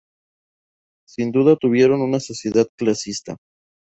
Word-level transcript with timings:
Sin 1.07 1.31
duda 1.31 1.55
tuvieron 1.57 2.01
una 2.01 2.19
sociedad 2.19 2.65
clasista. 2.75 3.37